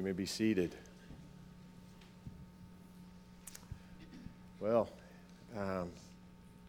[0.00, 0.74] You may be seated.
[4.58, 4.88] Well,
[5.54, 5.90] um,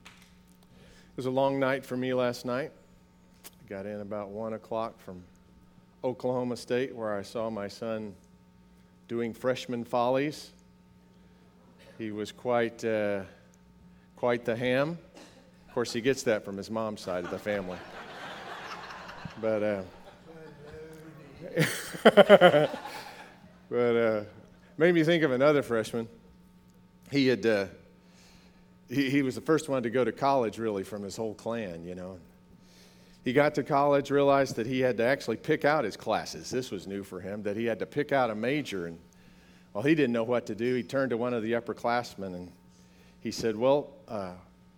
[0.03, 2.71] it was a long night for me last night.
[3.45, 5.23] I got in about 1 o'clock from
[6.03, 8.13] Oklahoma State, where I saw my son
[9.07, 10.51] doing freshman follies.
[11.97, 13.21] He was quite, uh,
[14.17, 14.97] quite the ham.
[15.69, 17.77] Of course, he gets that from his mom's side of the family.
[19.39, 19.83] But, uh,
[23.71, 24.23] but uh,
[24.77, 26.05] made me think of another freshman.
[27.09, 27.65] He had uh,
[28.89, 31.85] he, he was the first one to go to college really from his whole clan,
[31.85, 32.19] you know.
[33.23, 36.49] He got to college, realized that he had to actually pick out his classes.
[36.49, 38.87] This was new for him, that he had to pick out a major.
[38.87, 38.99] And
[39.73, 40.75] well, he didn't know what to do.
[40.75, 42.51] He turned to one of the upperclassmen and
[43.21, 44.33] he said, Well, uh,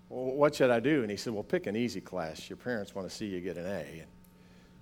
[0.09, 1.01] what should I do?
[1.01, 2.47] And he said, Well, pick an easy class.
[2.47, 3.79] Your parents want to see you get an A.
[3.79, 4.07] And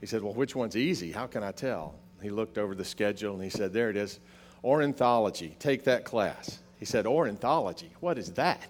[0.01, 1.13] he said, Well, which one's easy?
[1.13, 1.95] How can I tell?
[2.21, 4.19] He looked over the schedule and he said, There it is
[4.63, 5.55] ornithology.
[5.59, 6.59] Take that class.
[6.77, 7.91] He said, Ornithology?
[7.99, 8.67] What is that?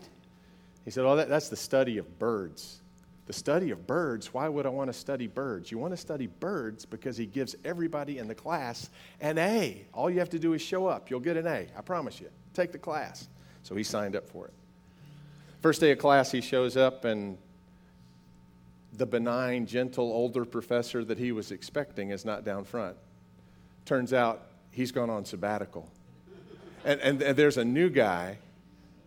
[0.86, 2.82] He said, Oh, that, that's the study of birds.
[3.28, 5.72] The study of birds, why would I want to study birds?
[5.72, 8.90] You want to study birds because he gives everybody in the class
[9.22, 9.86] an A.
[9.94, 11.10] All you have to do is show up.
[11.10, 11.68] You'll get an A.
[11.78, 12.30] I promise you.
[12.54, 13.30] Take the class.
[13.64, 14.54] So he signed up for it.
[15.62, 17.38] First day of class, he shows up, and
[18.94, 22.98] the benign, gentle, older professor that he was expecting is not down front.
[23.92, 25.86] Turns out he's gone on sabbatical.
[26.86, 28.38] And, and, and there's a new guy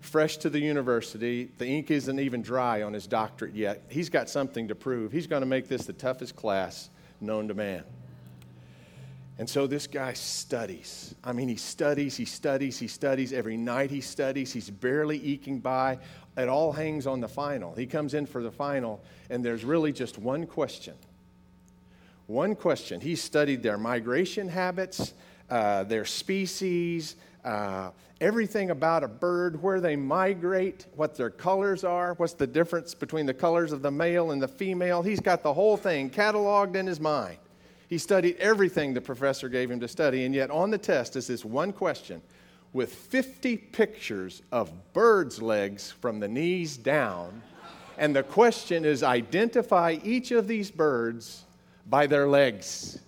[0.00, 1.48] fresh to the university.
[1.56, 3.84] The ink isn't even dry on his doctorate yet.
[3.88, 5.10] He's got something to prove.
[5.10, 7.82] He's going to make this the toughest class known to man.
[9.38, 11.14] And so this guy studies.
[11.24, 13.32] I mean, he studies, he studies, he studies.
[13.32, 14.52] Every night he studies.
[14.52, 15.96] He's barely eking by.
[16.36, 17.74] It all hangs on the final.
[17.74, 20.92] He comes in for the final, and there's really just one question.
[22.26, 23.00] One question.
[23.00, 25.12] He studied their migration habits,
[25.50, 32.14] uh, their species, uh, everything about a bird, where they migrate, what their colors are,
[32.14, 35.02] what's the difference between the colors of the male and the female.
[35.02, 37.36] He's got the whole thing cataloged in his mind.
[37.88, 41.26] He studied everything the professor gave him to study, and yet on the test is
[41.26, 42.22] this one question
[42.72, 47.42] with 50 pictures of birds' legs from the knees down.
[47.98, 51.44] And the question is identify each of these birds
[51.86, 52.98] by their legs.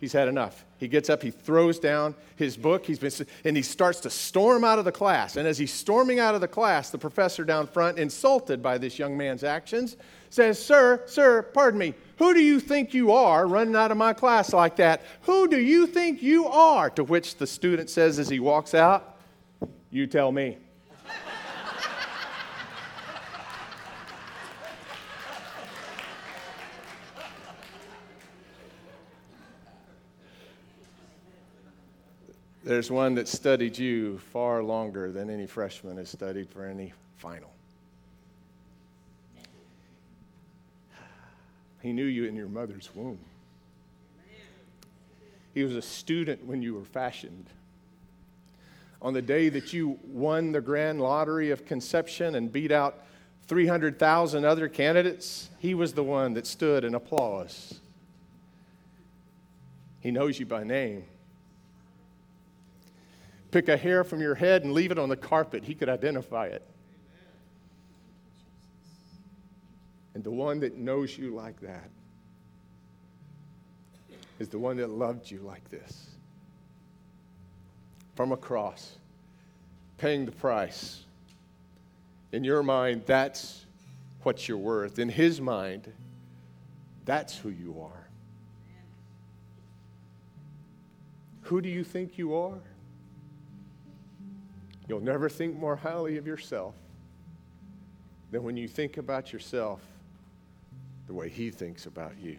[0.00, 0.64] He's had enough.
[0.78, 3.12] He gets up, he throws down his book, he's been,
[3.44, 5.36] and he starts to storm out of the class.
[5.36, 8.98] And as he's storming out of the class, the professor down front, insulted by this
[8.98, 9.96] young man's actions,
[10.28, 14.12] says, Sir, sir, pardon me, who do you think you are running out of my
[14.12, 15.02] class like that?
[15.20, 16.90] Who do you think you are?
[16.90, 19.18] To which the student says as he walks out,
[19.90, 20.58] You tell me.
[32.64, 37.50] There's one that studied you far longer than any freshman has studied for any final.
[41.80, 43.18] He knew you in your mother's womb.
[45.54, 47.46] He was a student when you were fashioned.
[49.02, 53.04] On the day that you won the grand lottery of conception and beat out
[53.48, 57.80] 300,000 other candidates, he was the one that stood in applause.
[59.98, 61.04] He knows you by name
[63.52, 66.46] pick a hair from your head and leave it on the carpet, he could identify
[66.46, 66.66] it.
[70.14, 71.88] And the one that knows you like that
[74.38, 76.08] is the one that loved you like this.
[78.16, 78.96] From a cross,
[79.98, 81.02] paying the price.
[82.32, 83.64] In your mind, that's
[84.22, 84.98] what you're worth.
[84.98, 85.92] In his mind,
[87.04, 88.08] that's who you are.
[91.42, 92.60] Who do you think you are?
[94.88, 96.74] You'll never think more highly of yourself
[98.30, 99.80] than when you think about yourself
[101.06, 102.38] the way He thinks about you.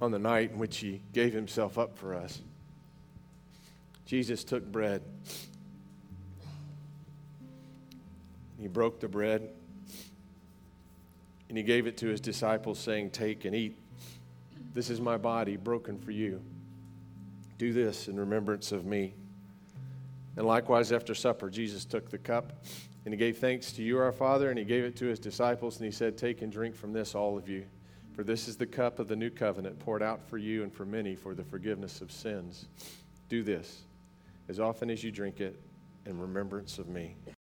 [0.00, 2.40] On the night in which He gave Himself up for us,
[4.06, 5.02] Jesus took bread.
[8.60, 9.48] He broke the bread
[11.48, 13.76] and He gave it to His disciples, saying, Take and eat.
[14.74, 16.40] This is my body broken for you.
[17.58, 19.14] Do this in remembrance of me.
[20.36, 22.64] And likewise, after supper, Jesus took the cup
[23.04, 25.76] and he gave thanks to you, our Father, and he gave it to his disciples,
[25.76, 27.64] and he said, Take and drink from this, all of you.
[28.14, 30.84] For this is the cup of the new covenant poured out for you and for
[30.84, 32.68] many for the forgiveness of sins.
[33.28, 33.82] Do this
[34.48, 35.60] as often as you drink it
[36.06, 37.16] in remembrance of me.